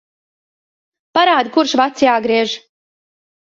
[1.17, 2.57] Parādi, kurš vads jāgriež.